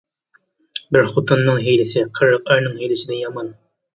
بىر 0.95 1.09
خوتۇننىڭ 1.11 1.59
ھىيلىسى 1.67 2.03
قىرىق 2.21 2.51
ئەرنىڭ 2.55 2.79
ھىيلىسىدىن 2.81 3.21
يامان. 3.25 3.55